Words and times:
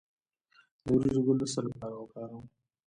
د 0.83 0.85
وریجو 0.93 1.21
ګل 1.25 1.37
د 1.39 1.43
څه 1.53 1.59
لپاره 1.67 1.95
وکاروم؟ 1.97 2.45